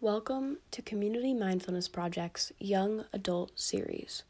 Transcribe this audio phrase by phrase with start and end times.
[0.00, 4.22] Welcome to Community Mindfulness Project's Young Adult Series.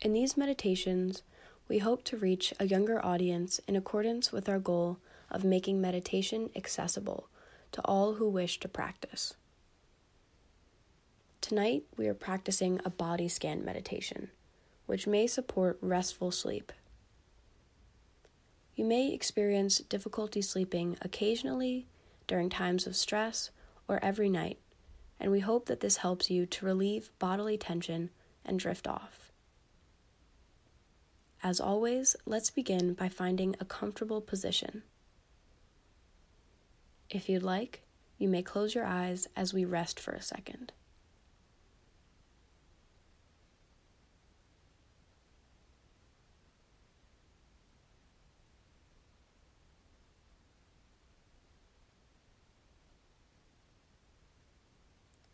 [0.00, 1.22] In these meditations,
[1.68, 4.98] we hope to reach a younger audience in accordance with our goal
[5.30, 7.28] of making meditation accessible
[7.70, 9.34] to all who wish to practice.
[11.40, 14.30] Tonight, we are practicing a body scan meditation,
[14.86, 16.72] which may support restful sleep.
[18.74, 21.86] You may experience difficulty sleeping occasionally
[22.26, 23.50] during times of stress
[23.86, 24.58] or every night
[25.22, 28.10] and we hope that this helps you to relieve bodily tension
[28.44, 29.30] and drift off.
[31.44, 34.82] As always, let's begin by finding a comfortable position.
[37.08, 37.82] If you'd like,
[38.18, 40.72] you may close your eyes as we rest for a second.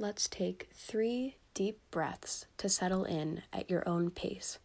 [0.00, 4.58] Let's take three deep breaths to settle in at your own pace.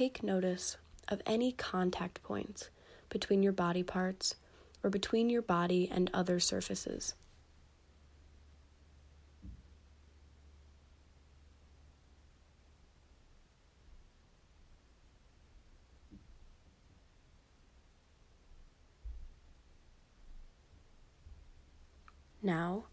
[0.00, 2.70] Take notice of any contact points
[3.10, 4.34] between your body parts
[4.82, 7.12] or between your body and other surfaces.
[22.42, 22.84] Now,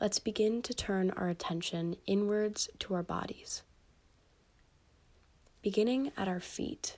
[0.00, 3.62] let's begin to turn our attention inwards to our bodies.
[5.68, 6.96] Beginning at our feet,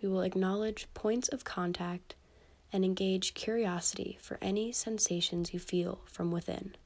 [0.00, 2.14] we will acknowledge points of contact
[2.72, 6.76] and engage curiosity for any sensations you feel from within.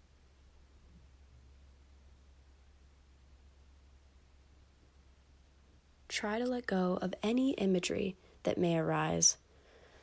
[6.08, 9.36] Try to let go of any imagery that may arise,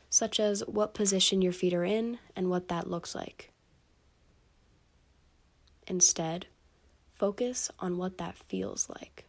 [0.09, 3.51] such as what position your feet are in and what that looks like.
[5.87, 6.47] Instead,
[7.15, 9.26] focus on what that feels like.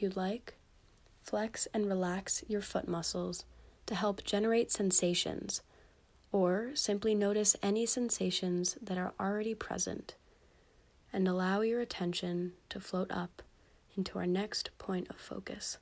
[0.00, 0.54] You'd like,
[1.22, 3.44] flex and relax your foot muscles
[3.86, 5.62] to help generate sensations,
[6.30, 10.14] or simply notice any sensations that are already present
[11.12, 13.42] and allow your attention to float up
[13.96, 15.78] into our next point of focus.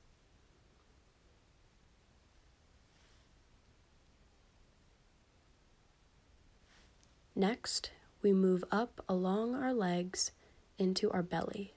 [7.34, 7.91] Next,
[8.22, 10.33] we move up along our legs
[10.78, 11.75] into our belly.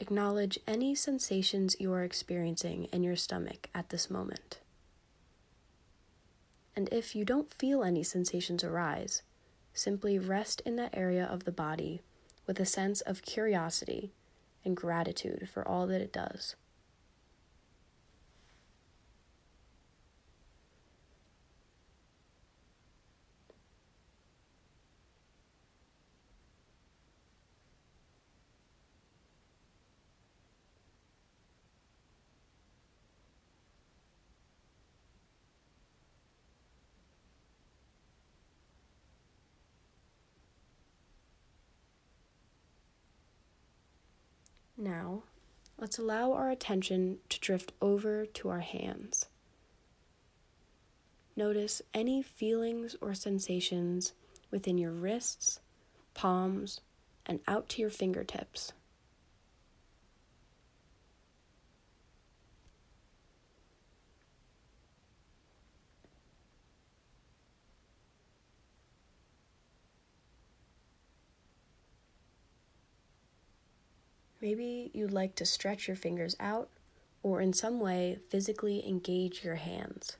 [0.00, 4.58] Acknowledge any sensations you are experiencing in your stomach at this moment.
[6.74, 9.20] And if you don't feel any sensations arise,
[9.74, 12.00] simply rest in that area of the body
[12.46, 14.10] with a sense of curiosity
[14.64, 16.56] and gratitude for all that it does.
[44.80, 45.24] Now,
[45.76, 49.26] let's allow our attention to drift over to our hands.
[51.36, 54.14] Notice any feelings or sensations
[54.50, 55.60] within your wrists,
[56.14, 56.80] palms,
[57.26, 58.72] and out to your fingertips.
[74.40, 76.70] Maybe you'd like to stretch your fingers out
[77.22, 80.16] or in some way physically engage your hands.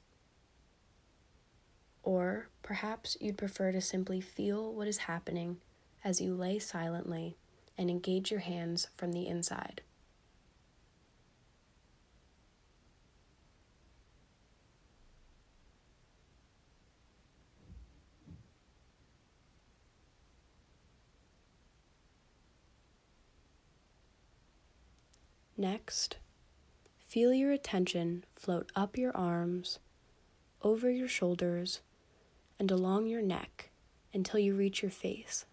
[2.02, 5.58] Or perhaps you'd prefer to simply feel what is happening
[6.04, 7.36] as you lay silently
[7.78, 9.82] and engage your hands from the inside.
[25.60, 26.16] Next,
[27.06, 29.78] feel your attention float up your arms,
[30.62, 31.82] over your shoulders,
[32.58, 33.68] and along your neck
[34.14, 35.44] until you reach your face.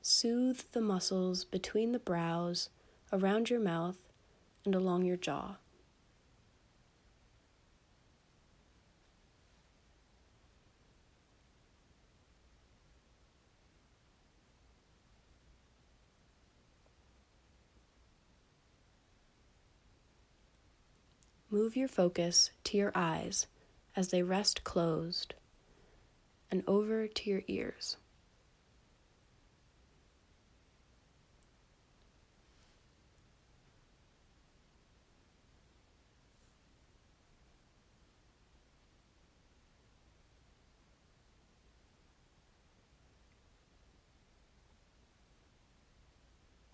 [0.00, 2.68] Soothe the muscles between the brows,
[3.12, 3.98] around your mouth,
[4.64, 5.56] and along your jaw.
[21.54, 23.46] Move your focus to your eyes
[23.94, 25.34] as they rest closed
[26.50, 27.96] and over to your ears.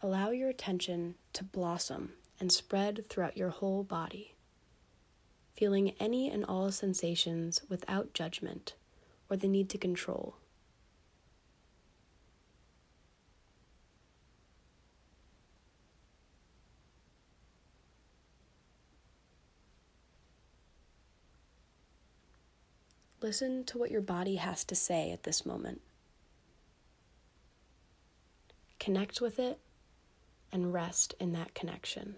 [0.02, 4.36] Allow your attention to blossom and spread throughout your whole body
[5.60, 8.72] feeling any and all sensations without judgment
[9.28, 10.36] or the need to control.
[23.20, 25.82] Listen to what your body has to say at this moment.
[28.78, 29.60] Connect with it
[30.50, 32.14] and rest in that connection.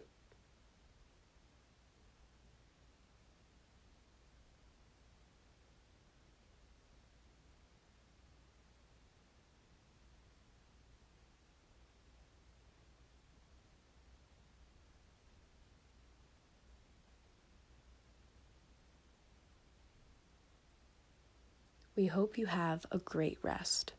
[21.95, 23.93] We hope you have a great rest.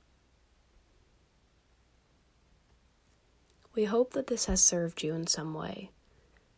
[3.75, 5.91] We hope that this has served you in some way,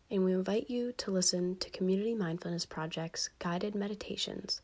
[0.09, 4.61] and we invite you to listen to Community Mindfulness Project's guided meditations